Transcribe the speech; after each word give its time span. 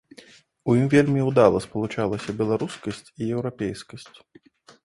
У 0.71 0.73
ім 0.79 0.87
вельмі 0.93 1.21
ўдала 1.27 1.61
спалучаліся 1.67 2.35
беларускасць 2.39 3.05
і 3.11 3.29
еўрапейскасць. 3.37 4.11